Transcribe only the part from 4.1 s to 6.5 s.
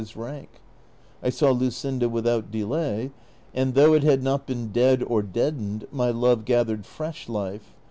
not been dead or deadened, my love